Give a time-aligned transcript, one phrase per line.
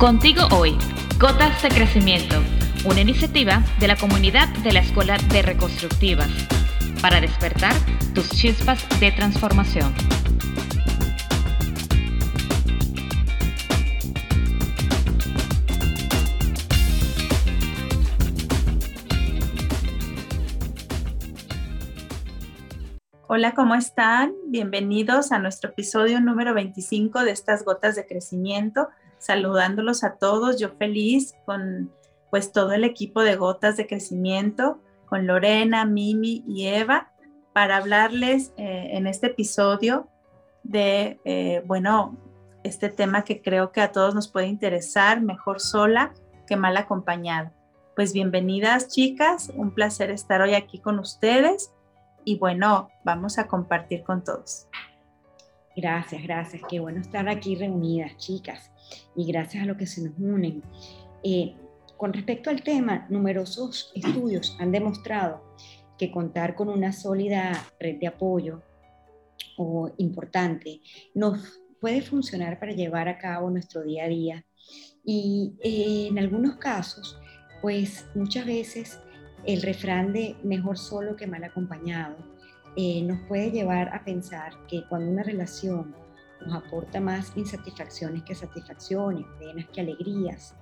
[0.00, 0.78] Contigo hoy,
[1.20, 2.36] Gotas de Crecimiento,
[2.86, 6.30] una iniciativa de la comunidad de la Escuela de Reconstructivas
[7.02, 7.74] para despertar
[8.14, 9.92] tus chispas de transformación.
[23.26, 24.32] Hola, ¿cómo están?
[24.46, 28.88] Bienvenidos a nuestro episodio número 25 de estas gotas de crecimiento
[29.20, 31.92] saludándolos a todos, yo feliz con
[32.30, 37.12] pues todo el equipo de Gotas de Crecimiento, con Lorena, Mimi y Eva,
[37.52, 40.08] para hablarles eh, en este episodio
[40.62, 42.16] de, eh, bueno,
[42.62, 46.12] este tema que creo que a todos nos puede interesar, mejor sola
[46.46, 47.52] que mal acompañada.
[47.96, 51.72] Pues bienvenidas chicas, un placer estar hoy aquí con ustedes
[52.24, 54.68] y bueno, vamos a compartir con todos.
[55.76, 56.62] Gracias, gracias.
[56.68, 58.70] Qué bueno estar aquí reunidas, chicas,
[59.16, 60.62] y gracias a lo que se nos unen.
[61.22, 61.54] Eh,
[61.96, 65.42] con respecto al tema, numerosos estudios han demostrado
[65.98, 68.62] que contar con una sólida red de apoyo
[69.58, 70.80] o importante
[71.14, 74.44] nos puede funcionar para llevar a cabo nuestro día a día.
[75.04, 77.18] Y eh, en algunos casos,
[77.60, 79.00] pues muchas veces
[79.46, 82.16] el refrán de mejor solo que mal acompañado
[82.76, 85.94] eh, nos puede llevar a pensar que cuando una relación
[86.46, 90.56] nos aporta más insatisfacciones que satisfacciones, penas que alegrías,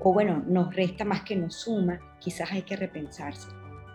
[0.00, 3.48] o bueno, nos resta más que nos suma, quizás hay que repensarse.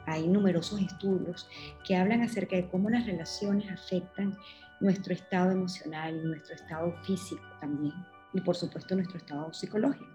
[0.06, 1.50] Hay numerosos estudios
[1.86, 4.38] que hablan acerca de cómo las relaciones afectan
[4.80, 7.94] nuestro estado emocional nuestro estado físico también,
[8.34, 10.14] y por supuesto nuestro estado psicológico.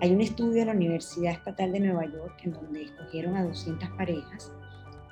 [0.00, 3.88] Hay un estudio de la Universidad Estatal de Nueva York en donde escogieron a 200
[3.90, 4.52] parejas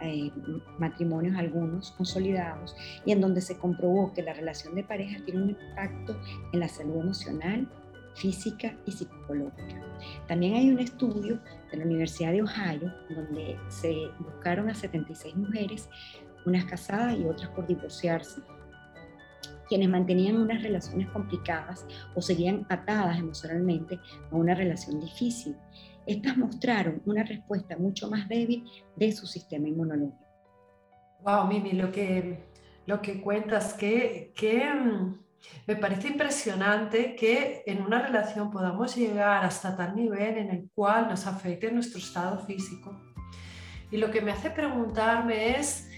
[0.01, 0.31] eh,
[0.79, 5.51] matrimonios algunos consolidados y en donde se comprobó que la relación de pareja tiene un
[5.51, 6.21] impacto
[6.53, 7.69] en la salud emocional,
[8.15, 9.83] física y psicológica.
[10.27, 11.41] También hay un estudio
[11.71, 15.89] de la Universidad de Ohio donde se buscaron a 76 mujeres,
[16.45, 18.41] unas casadas y otras por divorciarse,
[19.69, 23.99] quienes mantenían unas relaciones complicadas o seguían atadas emocionalmente
[24.31, 25.57] a una relación difícil
[26.07, 28.65] estas mostraron una respuesta mucho más débil
[28.97, 30.25] de su sistema inmunológico.
[31.23, 32.45] Wow, Mimi, lo que,
[32.87, 35.19] lo que cuentas, que, que mm,
[35.67, 41.09] me parece impresionante que en una relación podamos llegar hasta tal nivel en el cual
[41.09, 42.99] nos afecte nuestro estado físico.
[43.91, 45.89] Y lo que me hace preguntarme es,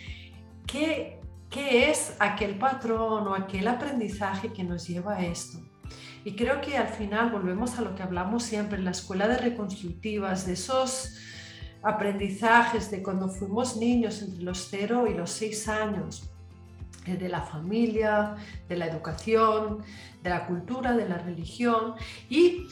[0.66, 1.20] ¿qué,
[1.50, 5.58] qué es aquel patrón o aquel aprendizaje que nos lleva a esto?
[6.28, 9.38] Y creo que al final volvemos a lo que hablamos siempre en la escuela de
[9.38, 11.16] reconstructivas, de esos
[11.82, 16.30] aprendizajes de cuando fuimos niños entre los 0 y los 6 años,
[17.06, 18.36] eh, de la familia,
[18.68, 19.82] de la educación,
[20.22, 21.94] de la cultura, de la religión
[22.28, 22.66] y,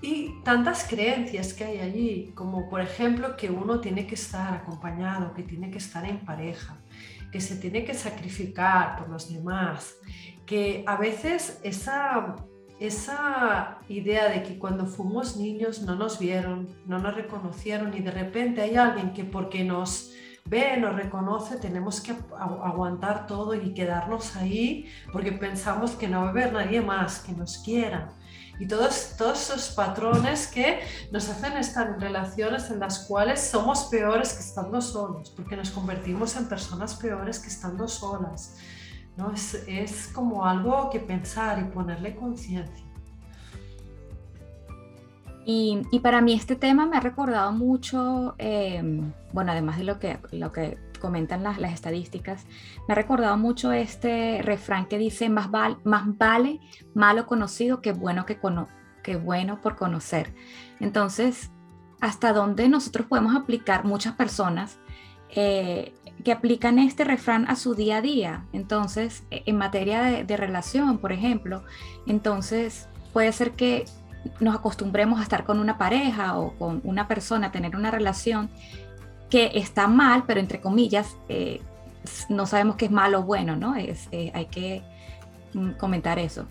[0.00, 5.34] y tantas creencias que hay allí, como por ejemplo que uno tiene que estar acompañado,
[5.34, 6.82] que tiene que estar en pareja,
[7.30, 9.94] que se tiene que sacrificar por los demás,
[10.46, 12.34] que a veces esa
[12.86, 18.10] esa idea de que cuando fuimos niños no nos vieron, no nos reconocieron y de
[18.10, 20.12] repente hay alguien que porque nos
[20.44, 26.26] ve, nos reconoce, tenemos que aguantar todo y quedarnos ahí porque pensamos que no va
[26.26, 28.14] a haber nadie más que nos quiera.
[28.58, 33.84] Y todos, todos esos patrones que nos hacen estar en relaciones en las cuales somos
[33.84, 38.56] peores que estando solos, porque nos convertimos en personas peores que estando solas.
[39.16, 39.32] ¿No?
[39.32, 42.86] Es, es como algo que pensar y ponerle conciencia.
[45.44, 49.98] Y, y, para mí este tema me ha recordado mucho, em, bueno, además de lo
[49.98, 52.46] que, lo que comentan las, las, estadísticas,
[52.86, 56.60] me ha recordado mucho este refrán que dice, más, val, más vale
[56.94, 58.68] malo conocido que bueno, que, cono,
[59.02, 60.32] que bueno por conocer.
[60.78, 61.50] Entonces,
[62.00, 64.78] hasta dónde nosotros podemos aplicar muchas personas
[65.28, 68.44] eh, que aplican este refrán a su día a día.
[68.52, 71.64] Entonces, e, en materia de, relación, por ejemplo,
[72.06, 73.84] entonces puede ser que
[74.40, 78.50] nos acostumbremos a estar con una pareja o con una persona, a tener una relación
[79.30, 81.60] que está mal, pero entre comillas, eh,
[82.28, 83.74] no sabemos qué es malo o bueno, ¿no?
[83.74, 84.82] Es, eh, hay que
[85.54, 86.46] mm, comentar eso.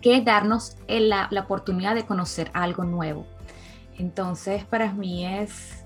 [0.00, 3.26] Que darnos la, la oportunidad de conocer algo nuevo.
[3.98, 5.84] Entonces, para mí es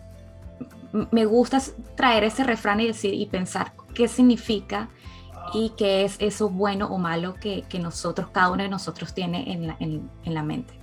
[1.11, 1.61] me gusta
[1.97, 4.89] traer ese refrán y decir y pensar qué significa
[5.55, 10.35] y qué es eso bueno o malo que, nosotros, cada uno de nosotros tiene en
[10.35, 10.75] la, mente.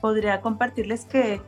[0.00, 1.40] Podría compartirles que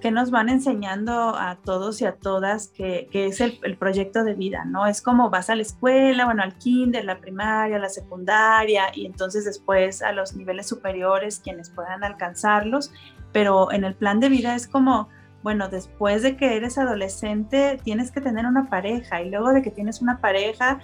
[0.00, 4.34] que nos van enseñando a todos y a todas que, es el, el, proyecto de
[4.34, 4.86] vida, ¿no?
[4.86, 9.44] Es como vas a la escuela, bueno, al kinder, la primaria, la secundaria y entonces
[9.44, 12.92] después a los niveles superiores quienes puedan alcanzarlos,
[13.32, 15.08] pero en el plan de vida es como,
[15.46, 19.70] bueno, después de que eres adolescente tienes que tener una pareja y luego de que
[19.70, 20.80] tienes una pareja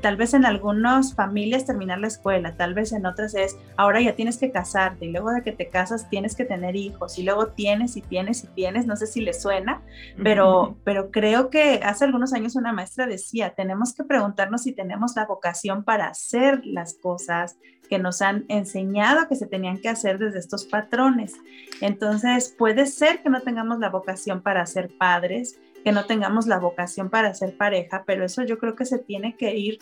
[0.00, 4.14] tal vez en algunas familias terminar la escuela, tal vez en otras es, ahora ya
[4.14, 7.48] tienes que casarte y luego de que te casas tienes que tener hijos y luego
[7.48, 9.82] tienes y tienes y tienes, no sé si le suena,
[10.22, 15.14] pero, pero creo que hace algunos años una maestra decía, tenemos que preguntarnos si tenemos
[15.16, 17.58] la vocación para hacer las cosas
[17.88, 21.34] que nos han enseñado que se tenían que hacer desde estos patrones.
[21.80, 26.58] Entonces, puede ser que no tengamos la vocación para ser padres, que no tengamos la
[26.58, 29.78] vocación para ser pareja, pero eso yo creo que se tiene que ir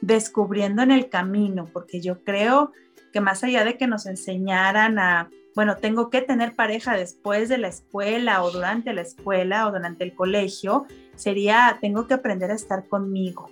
[0.00, 2.70] descubriendo en el camino, porque yo creo
[3.12, 7.58] que más allá de que nos enseñaran a, bueno, tengo que tener pareja después de
[7.58, 12.54] la escuela o durante la escuela o durante el colegio, sería, tengo que aprender a
[12.54, 13.50] estar conmigo,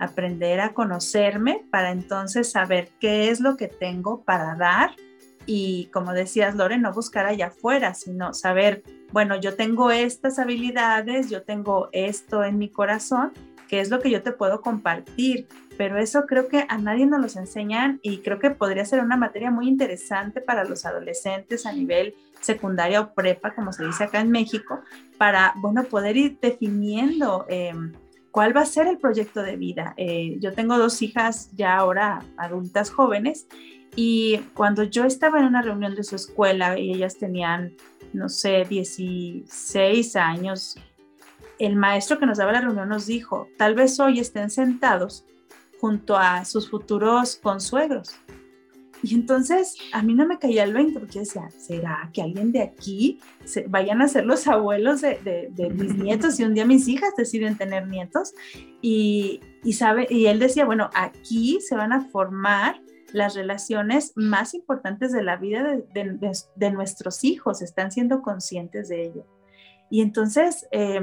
[0.00, 4.90] aprender a conocerme para entonces saber qué es lo que tengo para dar
[5.46, 8.82] y como decías, Lore, no buscar allá afuera, sino saber,
[9.14, 13.30] bueno, yo tengo estas habilidades, yo tengo esto en mi corazón,
[13.68, 15.46] que es lo que yo te puedo compartir.
[15.78, 19.16] Pero eso creo que a nadie nos los enseñan y creo que podría ser una
[19.16, 24.20] materia muy interesante para los adolescentes a nivel secundaria o prepa, como se dice acá
[24.20, 24.80] en México,
[25.16, 27.92] para, bueno, poder ir definiendo em,
[28.32, 29.94] cuál va a ser el proyecto de vida.
[29.96, 33.46] Eh, yo tengo dos hijas ya ahora adultas jóvenes
[33.96, 37.74] y cuando yo estaba en una reunión de su escuela y ellas tenían,
[38.14, 40.76] no sé, 16 años,
[41.58, 45.24] el maestro que nos daba la reunión nos dijo, tal vez hoy estén sentados
[45.80, 48.16] junto a sus futuros consuegros.
[49.02, 52.62] Y entonces a mí no me caía el 20 porque decía, ¿será que alguien de
[52.62, 56.88] aquí se, vayan a ser los abuelos de, de, mis nietos y un día mis
[56.88, 58.32] hijas deciden tener nietos?
[58.80, 62.80] Y, y, sabe, y él decía, bueno, aquí se van a formar
[63.14, 69.24] las relaciones más importantes de la vida de, nuestros hijos, están siendo conscientes de ello.
[69.88, 71.00] Y entonces, eh,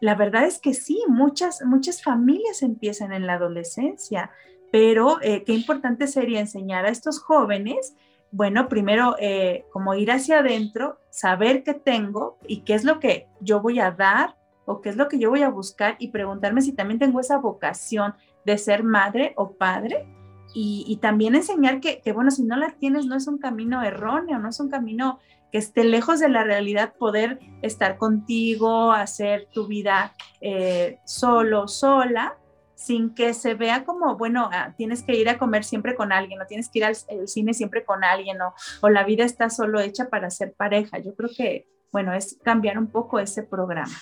[0.00, 4.30] la verdad es que sí, muchas, muchas familias empiezan en la adolescencia,
[4.72, 7.94] pero eh, qué importante sería enseñar a estos jóvenes,
[8.30, 13.26] bueno, primero, eh, como ir hacia adentro, saber qué tengo y qué es lo que
[13.42, 14.34] yo voy a dar
[14.64, 17.36] o qué es lo que yo voy a buscar y preguntarme si también tengo esa
[17.36, 18.14] vocación
[18.46, 20.06] de ser madre o padre
[20.52, 24.48] y, también enseñar que, bueno, si no la tienes, no es un camino erróneo, no
[24.48, 25.20] es un camino
[25.52, 32.36] que esté lejos de la realidad, poder estar contigo, hacer tu vida eh, solo, sola,
[32.74, 36.40] sin que se vea como, bueno, ah, tienes que ir a comer siempre con alguien,
[36.40, 39.80] o tienes que ir al, cine siempre con alguien, o, o, la vida está solo
[39.80, 40.98] hecha para ser pareja.
[40.98, 43.96] Yo creo que, bueno, es cambiar un poco ese programa.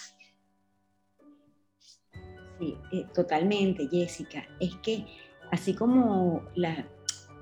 [2.58, 4.44] Sí, eh, totalmente, Jessica.
[4.60, 5.06] Es que
[5.50, 6.86] así como la,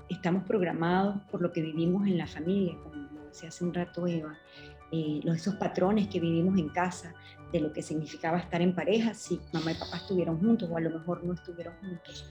[0.09, 4.37] estamos programados por lo que vivimos en la familia, como decía hace un rato Eva,
[4.91, 7.13] eh, esos patrones que vivimos en casa,
[7.51, 10.81] de lo que significaba estar en pareja, si mamá y papá estuvieron juntos o a
[10.81, 12.29] lo mejor no estuvieron juntos.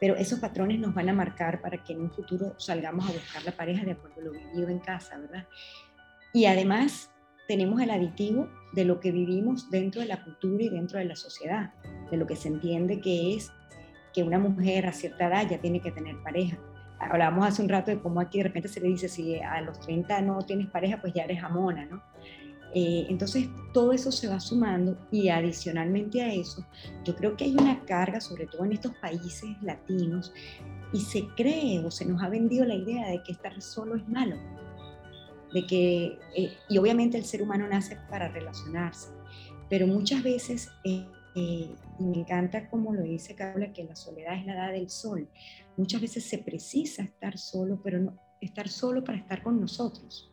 [0.00, 3.42] Pero esos patrones nos van a marcar para que en un futuro salgamos a buscar
[3.44, 5.46] la pareja de acuerdo a lo vivido en casa, ¿verdad?
[6.32, 7.10] Y además
[7.48, 11.16] tenemos el aditivo de lo que vivimos dentro de la cultura y dentro de la
[11.16, 11.72] sociedad,
[12.10, 13.50] de lo que se entiende que es
[14.18, 16.58] que una mujer a cierta edad ya tiene que tener pareja.
[16.98, 19.78] Hablábamos hace un rato de cómo aquí de repente se le dice, si a los
[19.78, 22.02] 30 no tienes pareja, pues ya eres amona, ¿no?
[22.74, 26.66] Eh, entonces, todo eso se va sumando y adicionalmente a eso,
[27.04, 30.32] yo creo que hay una carga, sobre todo en estos países latinos,
[30.92, 34.08] y se cree o se nos ha vendido la idea de que estar solo es
[34.08, 34.36] malo,
[35.54, 39.10] de que, eh, y obviamente el ser humano nace para relacionarse,
[39.70, 41.06] pero muchas veces eh,
[41.38, 44.90] eh, y me encanta como lo dice Carla, que la soledad es la edad del
[44.90, 45.28] sol.
[45.76, 50.32] Muchas veces se precisa estar solo, pero no estar solo para estar con nosotros.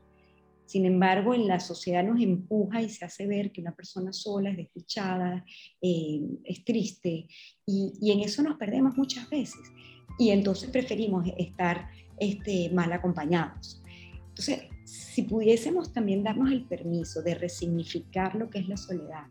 [0.65, 4.49] Sin embargo, en la sociedad nos empuja y se hace ver que una persona sola
[4.49, 5.45] es desdichada,
[5.79, 7.27] eh, es triste,
[7.67, 9.61] y, y, en eso nos perdemos muchas veces.
[10.17, 11.87] Y entonces preferimos estar
[12.19, 13.83] este, mal acompañados.
[14.29, 19.25] Entonces, si pudiésemos también darnos el permiso de resignificar lo que es la soledad,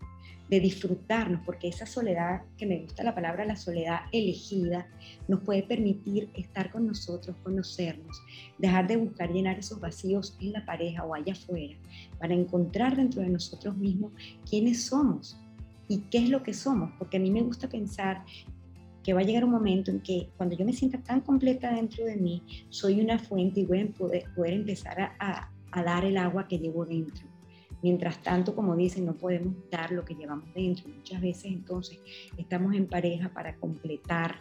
[0.51, 4.87] de disfrutarnos, porque esa soledad, que me gusta la palabra, la soledad elegida,
[5.27, 8.21] nos puede permitir estar con nosotros, conocernos,
[8.59, 11.77] dejar de buscar llenar esos vacíos en la pareja o allá afuera,
[12.19, 14.13] para encontrar dentro de nosotros mismos
[14.49, 15.39] quiénes somos
[15.89, 18.25] y qué es lo que somos, porque a mí me gusta pensar
[19.03, 22.05] que va a llegar un momento en que cuando yo me sienta tan completa dentro
[22.05, 26.17] de mí, soy una fuente y voy a poder, poder empezar a, a dar el
[26.17, 27.34] agua que llevo dentro
[27.85, 30.89] Mientras tanto, como dicen, no podemos dar lo que llevamos dentro.
[30.89, 31.99] Muchas veces entonces
[32.39, 34.41] estamos en pareja para completar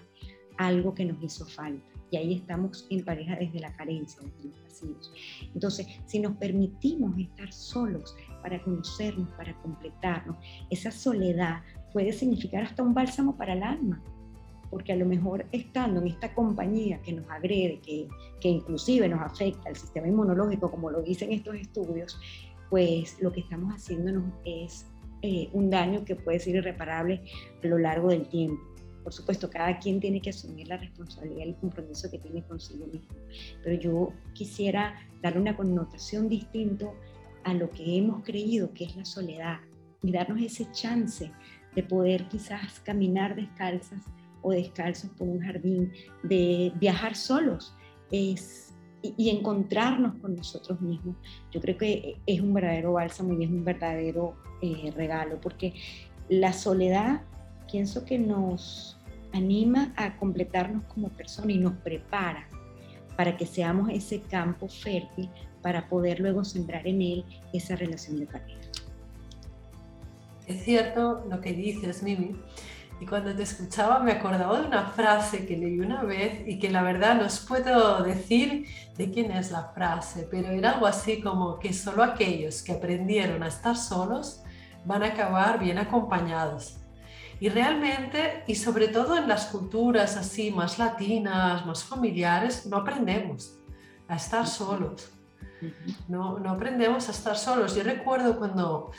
[0.57, 1.85] algo que nos hizo falta.
[2.09, 5.13] Y ahí estamos en pareja desde la carencia, desde los vacíos.
[5.53, 10.37] Entonces, si nos permitimos estar solos para conocernos, para completarnos,
[10.69, 14.01] esa soledad puede significar hasta un bálsamo para el alma
[14.69, 18.07] porque a lo mejor estando en esta compañía que nos agrede, que,
[18.41, 22.19] que inclusive nos afecta el sistema inmunológico, como lo dicen estos estudios,
[22.73, 24.87] pues lo que estamos haciéndonos es
[25.21, 27.21] eh, un daño que puede ser irreparable
[27.63, 28.59] a lo largo del tiempo.
[29.03, 32.87] Por supuesto, cada quien tiene que asumir la responsabilidad y el compromiso que tiene consigo
[32.87, 33.15] mismo.
[33.63, 36.87] Pero yo quisiera darle una connotación distinta
[37.43, 39.59] a lo que hemos creído que es la soledad
[40.01, 41.29] y darnos ese chance
[41.75, 44.01] de poder quizás caminar descalzas
[44.41, 45.91] o descalzos por un jardín,
[46.23, 47.75] de viajar solos
[48.09, 48.72] es,
[49.03, 51.17] y, encontrarnos con nosotros mismos.
[51.51, 55.73] Yo creo que es un verdadero bálsamo y es un verdadero eh, regalo, porque
[56.29, 57.21] la soledad
[57.69, 58.97] pienso que nos
[59.33, 62.47] anima a completarnos como persona y nos prepara
[63.17, 65.29] para que seamos ese campo fértil
[65.61, 68.59] para poder luego sembrar en él esa relación de pareja.
[70.47, 72.35] Es cierto lo que dices, Mimi.
[72.99, 76.69] Y cuando te escuchaba me acordaba de una frase que leí una vez y que
[76.69, 81.21] la verdad no os puedo decir de quién es la frase, pero era algo así
[81.21, 84.41] como que solo aquellos que aprendieron a estar solos
[84.85, 86.77] van a acabar bien acompañados.
[87.39, 93.55] Y realmente, y sobre todo en las culturas así más latinas, más familiares, no aprendemos
[94.07, 95.09] a estar solos.
[96.07, 97.75] No, no aprendemos a estar solos.
[97.75, 98.91] Yo recuerdo cuando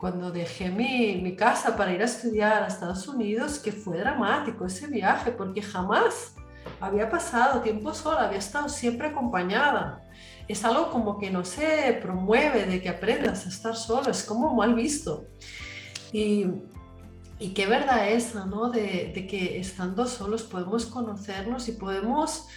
[0.00, 4.64] cuando dejé mi, mi, casa para ir a estudiar a Estados Unidos, que fue dramático
[4.64, 6.34] ese viaje, porque jamás
[6.80, 10.02] había pasado tiempo sola, había estado siempre acompañada.
[10.48, 14.54] Es algo como que no se promueve de que aprendas a estar solo, es como
[14.54, 15.26] mal visto.
[16.12, 16.46] Y,
[17.38, 18.70] y qué verdad esa, ¿no?
[18.70, 22.48] De, de que estando solos podemos conocernos y podemos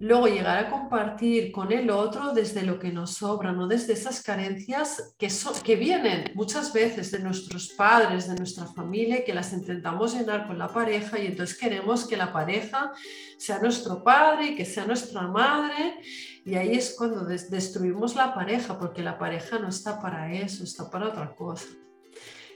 [0.00, 4.22] luego llegar a compartir con el otro desde lo que nos sobra, no desde esas
[4.22, 5.28] carencias que,
[5.62, 10.58] que vienen muchas veces de nuestros padres, de nuestra familia, que las intentamos llenar con
[10.58, 12.92] la pareja y entonces queremos que la pareja
[13.38, 15.96] sea nuestro padre y que sea nuestra madre
[16.44, 20.90] y ahí es cuando destruimos la pareja porque la pareja no está para eso, está
[20.90, 21.66] para otra cosa.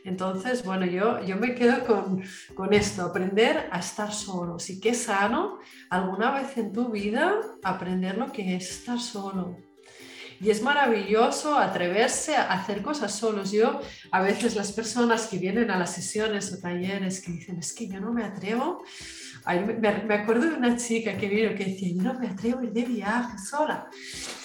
[0.05, 2.23] Entonces, bueno, yo, yo me quedo con,
[2.55, 4.71] con esto, aprender a estar solos.
[4.71, 5.59] Y qué sano
[5.91, 9.57] alguna vez en tu vida aprender lo que es estar solo.
[10.41, 13.51] Y es maravilloso atreverse a hacer cosas solos.
[13.51, 13.81] Yo,
[14.13, 17.89] a veces las personas que vienen a las sesiones o talleres que dicen, es que
[17.89, 18.85] yo no me atrevo,
[19.49, 22.85] me, acuerdo de una chica que vino que decía, no me atrevo a ir de
[22.85, 23.89] viaje sola.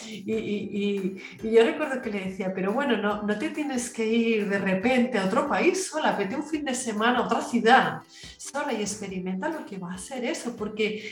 [0.05, 4.05] Y, y, y, yo recuerdo que le decía, pero bueno, no, no te tienes que
[4.05, 8.01] ir de repente a otro país sola, vete un fin de semana a otra ciudad
[8.38, 11.10] sola y experimenta lo que va a ser eso, porque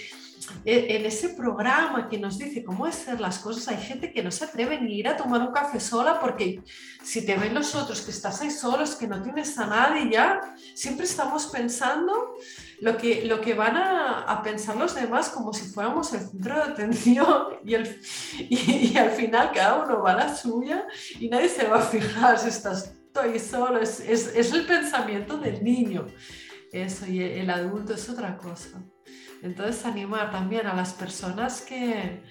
[0.65, 4.31] e, en ese programa que nos dice cómo hacer las cosas, hay gente que no
[4.31, 6.61] se atreve ni ir a tomar un café sola porque
[7.03, 10.41] si te ven los otros que estás ahí solos, que no tienes a nadie ya,
[10.73, 12.35] siempre estamos pensando
[12.81, 16.55] lo que, lo que van a, a pensar los demás como si fuéramos el centro
[16.55, 18.01] de atención y, el,
[18.49, 20.87] y, al final cada uno va a la suya
[21.19, 25.37] y nadie se va a fijar si estás ahí solo, es, es, es el pensamiento
[25.37, 26.07] del niño.
[26.71, 28.81] Eso, y el adulto es otra cosa.
[29.43, 32.23] Entonces animar también a las personas que,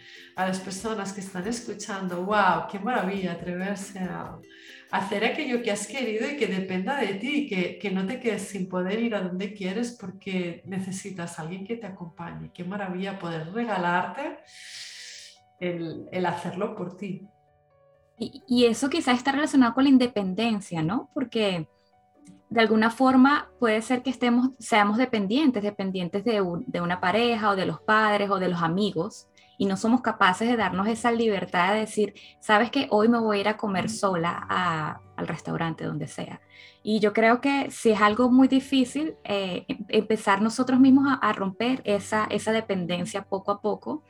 [0.42, 4.38] a las personas que están escuchando, wow, qué maravilla atreverse a,
[4.90, 8.48] hacer aquello que has querido y que dependa de ti, que, que no te quedes
[8.48, 12.50] sin poder ir a donde quieres porque necesitas a alguien que te acompañe.
[12.52, 14.38] Qué maravilla poder regalarte
[15.60, 17.28] el, el hacerlo por ti.
[18.18, 21.08] Y, y eso quizás está relacionado con la independencia, ¿no?
[21.14, 21.68] Porque
[22.50, 27.64] de alguna forma puede ser que estemos, seamos dependientes, dependientes de, una pareja o de
[27.64, 29.28] los padres o de los amigos
[29.60, 33.36] y no somos capaces de darnos esa libertad de decir, sabes que hoy me voy
[33.36, 34.46] a ir a comer sola
[35.16, 36.40] al restaurante, donde sea.
[36.82, 41.16] Y yo creo que si es algo muy difícil, eh, em, empezar nosotros mismos a,
[41.16, 44.02] a, romper esa, esa dependencia poco a poco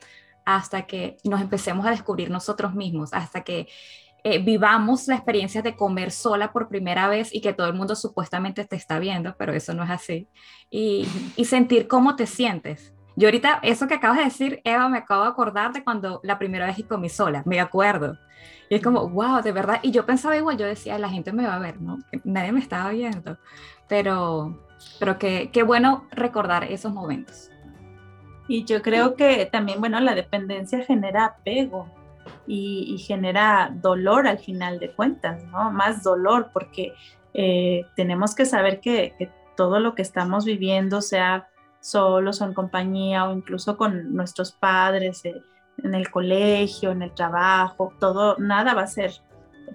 [0.45, 3.67] hasta que nos empecemos a descubrir nosotros mismos, hasta que
[4.23, 7.97] eh, vivamos la experiencia de comer sola por primera vez y que todo el mundo
[7.97, 10.29] supuestamente te está viendo, pero eso no es así.
[10.71, 12.95] Y, y sentir cómo te sientes.
[13.21, 16.39] Yo ahorita, eso que acabas de decir, Eva, me acabo de acordar de cuando la
[16.39, 18.17] primera vez que comí sola, me acuerdo.
[18.71, 19.79] Y es como, wow, de verdad.
[19.83, 21.99] Y yo pensaba igual, yo decía, la gente me va a ver, ¿no?
[22.25, 23.37] Nadie me estaba viendo.
[23.89, 24.59] Pero,
[24.99, 27.51] pero qué, qué bueno recordar esos momentos.
[28.49, 31.89] Y yo creo que también, bueno, la dependencia genera apego
[32.47, 35.71] y, genera dolor al final de cuentas, ¿no?
[35.71, 36.95] Más dolor porque
[37.35, 39.15] eh, tenemos que saber que,
[39.57, 41.50] todo lo que estamos viviendo, sea
[41.81, 45.43] solos o en compañía o incluso con nuestros padres, eh,
[45.83, 49.13] en el colegio, en el trabajo, todo, nada va a ser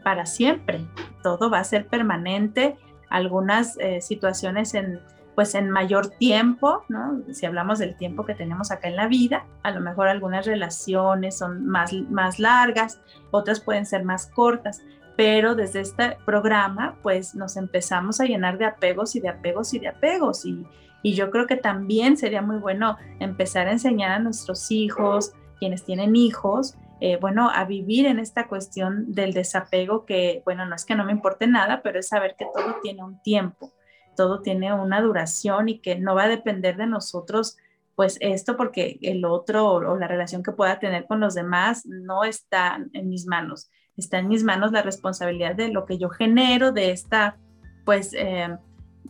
[0.03, 0.85] para siempre,
[1.23, 2.77] todo va a ser permanente.
[3.09, 4.99] Algunas eh, situaciones en,
[5.35, 7.21] pues en mayor tiempo, ¿no?
[7.31, 11.37] Si hablamos del tiempo que tenemos acá en la vida, a lo mejor algunas relaciones
[11.37, 12.99] son más, más largas,
[13.31, 14.81] otras pueden ser más cortas,
[15.15, 19.79] pero desde este programa, pues nos empezamos a llenar de apegos y de apegos y
[19.79, 20.45] de apegos.
[20.45, 20.65] Y,
[21.05, 25.83] y yo creo que también sería muy bueno empezar a enseñar a nuestros hijos, quienes
[25.83, 30.83] tienen hijos, eh, bueno, a vivir en esta cuestión del desapego que, bueno, no es
[30.83, 33.71] que no me importe nada, pero es saber que todo tiene un tiempo
[34.15, 37.57] todo tiene una duración y que no va a depender de nosotros,
[37.95, 42.23] pues esto porque el otro o, la relación que pueda tener con los demás no
[42.23, 43.69] está en mis manos.
[43.95, 47.37] Está en mis manos la responsabilidad de lo que yo genero, de esta,
[47.85, 48.57] pues, eh,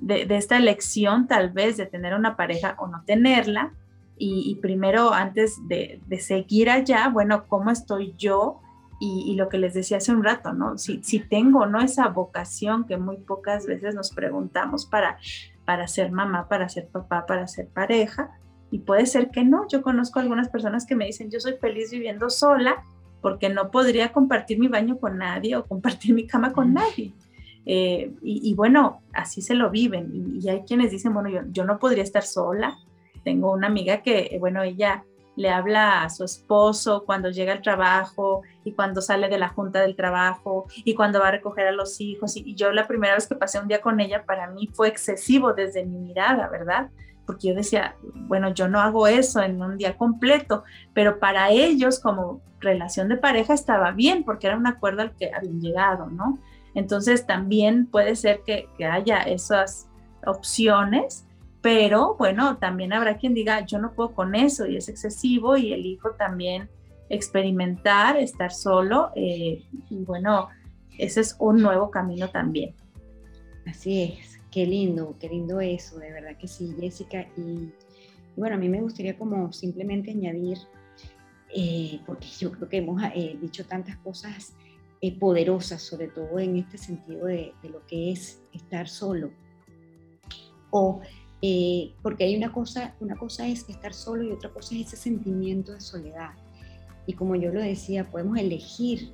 [0.02, 3.74] de, esta elección tal vez de tener una pareja o no tenerla.
[4.18, 8.62] Y, primero, antes de, de seguir allá, bueno, ¿cómo estoy yo?
[9.00, 10.78] y, lo que les decía hace un rato, ¿no?
[10.78, 15.18] Si, si tengo no esa vocación que muy pocas veces nos preguntamos para,
[15.66, 18.32] para ser mamá, para ser papá, para ser pareja,
[18.72, 19.68] y puede ser que no.
[19.68, 22.84] Yo conozco algunas personas que me dicen, yo soy feliz viviendo sola
[23.22, 27.14] porque no podría compartir mi baño con nadie o compartir mi cama con nadie.
[27.66, 30.40] Eh, y, bueno, así se lo viven.
[30.42, 32.78] Y, hay quienes dicen, bueno, yo, yo no podría estar sola.
[33.24, 35.04] Tengo una amiga que, bueno, ella
[35.36, 39.82] le habla a su esposo cuando llega al trabajo y cuando sale de la junta
[39.82, 42.36] del trabajo y cuando va a recoger a los hijos.
[42.38, 45.54] Y, yo la primera vez que pasé un día con ella, para mí fue excesivo
[45.54, 46.90] desde mi mirada, ¿verdad?
[47.26, 52.00] Porque yo decía, bueno, yo no hago eso en un día completo, pero para ellos
[52.00, 56.40] como relación de pareja estaba bien porque era un acuerdo al que habían llegado, ¿no?
[56.76, 59.90] Entonces también puede ser que, haya esas
[60.26, 61.26] opciones
[61.62, 65.74] pero bueno, también habrá quien diga, yo no puedo con eso y es excesivo y
[65.74, 66.70] elijo también
[67.10, 70.50] experimentar, estar solo eh, y bueno,
[71.00, 72.76] ese es un nuevo camino también.
[73.66, 77.28] Así es, qué lindo, qué lindo eso, de verdad que sí, Jessica.
[77.36, 77.72] Y,
[78.36, 80.60] bueno, a mí me gustaría como simplemente añadir,
[81.52, 84.54] eh, porque yo creo que hemos eh, dicho tantas cosas
[85.20, 89.30] poderosas, sobre todo en este sentido de, de, lo que es estar solo
[90.76, 91.00] o
[91.42, 94.98] eh, porque hay una cosa, una cosa es estar solo y otra cosa es ese
[94.98, 96.32] sentimiento de soledad.
[97.06, 99.14] Y como yo lo decía, podemos elegir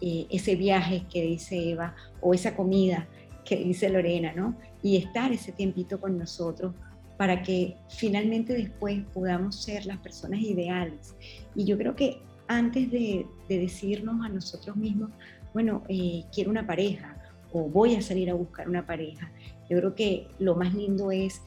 [0.00, 3.08] eh, ese viaje que dice Eva o esa comida
[3.44, 4.56] que dice Lorena, ¿no?
[4.82, 6.74] Y estar ese tiempito con nosotros
[7.16, 11.16] para que finalmente después podamos ser las personas ideales.
[11.54, 15.10] Y yo creo que antes de, decirnos a nosotros mismos,
[15.54, 17.16] bueno, eh, quiero una pareja
[17.52, 19.30] o voy a salir a buscar una pareja,
[19.68, 21.42] yo creo que lo más lindo es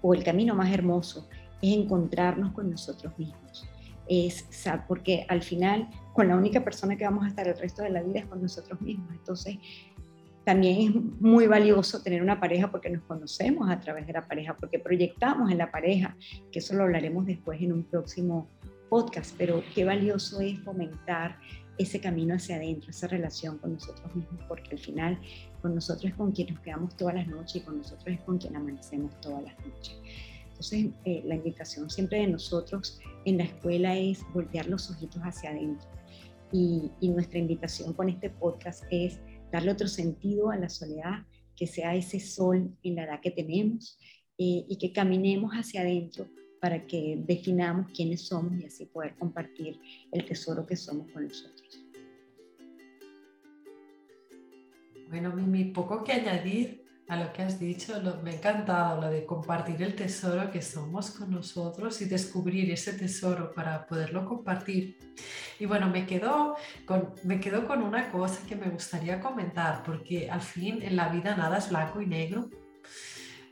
[0.00, 1.28] o el camino más hermoso
[1.60, 3.68] es encontrarnos con nosotros mismos.
[4.08, 4.46] Es,
[4.88, 8.02] porque al final, con la única persona que vamos a estar el resto de la
[8.02, 9.10] vida es con nosotros mismos.
[9.12, 9.58] Entonces,
[10.44, 14.56] también es muy valioso tener una pareja porque nos conocemos a través de la pareja,
[14.56, 16.16] porque proyectamos en la pareja,
[16.50, 18.48] que eso lo hablaremos después en un próximo
[18.92, 21.38] podcast, pero qué valioso es fomentar
[21.78, 25.18] ese camino hacia adentro, esa relación con nosotros mismos, porque al final
[25.62, 28.36] con nosotros es con quien nos quedamos todas las noches y con nosotros es con
[28.36, 29.96] quien amanecemos todas las noches.
[30.46, 35.48] Entonces, eh, la invitación siempre de nosotros en la escuela es voltear los ojitos hacia
[35.48, 35.88] adentro.
[36.52, 39.18] Y, nuestra invitación con este podcast es
[39.50, 41.24] darle otro sentido a la soledad,
[41.56, 43.98] que sea ese sol en la edad que tenemos
[44.36, 46.28] eh, y que caminemos hacia adentro
[46.62, 49.80] para que definamos quiénes somos y así poder compartir
[50.12, 51.84] el tesoro que somos con nosotros.
[55.08, 58.00] Bueno, Mimi, poco que añadir a lo que has dicho.
[58.22, 62.92] me ha encantado lo de compartir el tesoro que somos con nosotros y descubrir ese
[62.92, 64.96] tesoro para poderlo compartir.
[65.58, 66.54] Y bueno, me quedo
[66.86, 71.08] con, me quedo con una cosa que me gustaría comentar, porque al fin en la
[71.08, 72.48] vida nada es blanco y negro.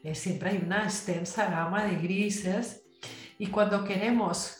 [0.05, 2.85] Eh, siempre hay una extensa gama de grises
[3.41, 4.55] y cuando queremos,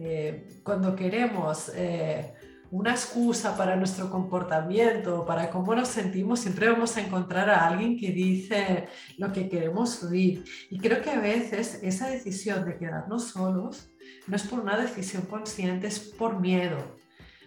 [0.00, 2.34] eh, cuando queremos eh,
[2.72, 7.96] una excusa para nuestro comportamiento, para cómo nos sentimos, siempre vamos a encontrar a alguien
[7.96, 10.44] que dice lo que queremos oír.
[10.70, 13.92] Y creo que a veces esa decisión de quedarnos solos
[14.26, 16.78] no es por una decisión consciente, es por miedo,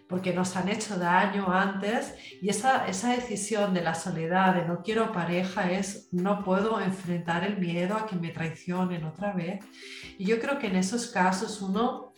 [0.10, 4.82] porque nos han hecho daño antes y esa, esa decisión de la soledad, de no
[4.82, 9.64] quiero pareja, es no puedo enfrentar el miedo a que me traicionen otra vez.
[10.18, 12.14] Y yo creo que en esos casos uno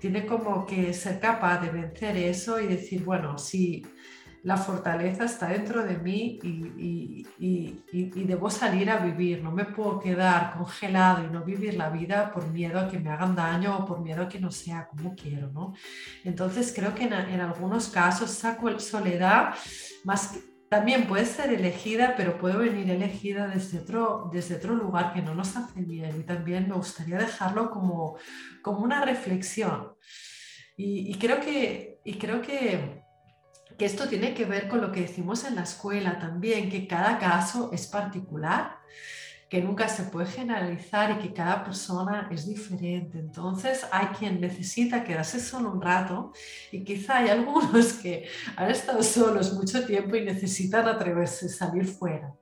[0.00, 3.86] tiene como que ser capaz de vencer eso y decir, bueno, si
[4.46, 9.98] la fortaleza está dentro de mí y, y, debo salir a vivir, no me puedo
[9.98, 13.84] quedar congelado y no vivir la vida por miedo a que me hagan daño o
[13.84, 15.74] por miedo a que no sea como quiero, ¿no?
[16.22, 19.52] Entonces creo que en, algunos casos esa soledad
[20.04, 25.22] más también puede ser elegida, pero puede venir elegida desde otro, desde otro lugar que
[25.22, 26.20] no nos hace bien.
[26.20, 28.16] Y también me gustaría dejarlo como,
[28.62, 29.96] como una reflexión.
[30.76, 33.05] Y, creo, que, y creo que,
[33.78, 37.18] que esto tiene que ver con lo que decimos en la escuela también, que cada
[37.18, 38.78] caso es particular
[39.48, 43.18] que nunca se puede generalizar y que cada persona es diferente.
[43.18, 46.32] Entonces hay quien necesita quedarse solo un rato
[46.72, 51.86] y quizá hay algunos que han estado solos mucho tiempo y necesitan atreverse a salir
[51.86, 52.34] fuera.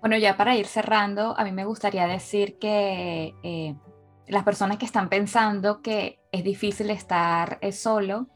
[0.00, 3.74] Bueno, ya para ir cerrando, a mí me gustaría decir que eh,
[4.26, 8.26] las personas que están pensando que es difícil estar eh, solo,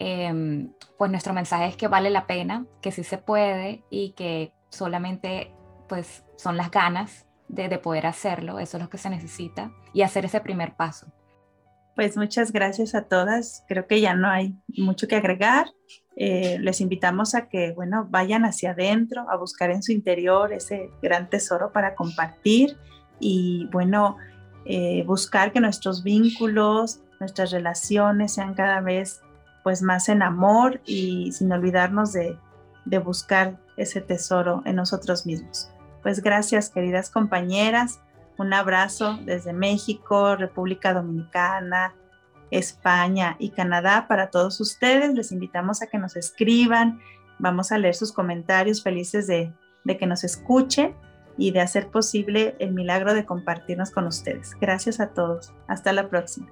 [0.00, 4.52] em, pues nuestro mensaje es que vale la pena, que sí se puede y que
[4.70, 5.52] solamente
[5.88, 10.24] pues son las ganas de, poder hacerlo, eso es lo que se necesita, y hacer
[10.24, 11.12] ese primer paso.
[11.96, 13.64] Pues muchas gracias a todas.
[13.68, 15.66] Creo que ya no hay mucho que agregar.
[16.16, 20.90] Eh, les invitamos a que, bueno, vayan hacia adentro, a buscar en su interior ese
[21.02, 22.78] gran tesoro para compartir
[23.18, 24.16] y, bueno,
[24.64, 29.20] eh, buscar que nuestros vínculos, nuestras relaciones sean cada vez,
[29.62, 32.38] pues, más en amor y sin olvidarnos de,
[32.84, 35.70] de buscar ese tesoro en nosotros mismos.
[36.02, 38.00] Pues gracias, queridas compañeras.
[38.38, 41.94] Un abrazo desde México, República Dominicana,
[42.50, 45.14] España y Canadá para todos ustedes.
[45.14, 47.00] Les invitamos a que nos escriban.
[47.38, 49.52] Vamos a leer sus comentarios felices de,
[49.84, 50.94] de que nos escuchen
[51.36, 54.56] y de hacer posible el milagro de compartirnos con ustedes.
[54.60, 55.52] Gracias a todos.
[55.68, 56.48] Hasta la próxima.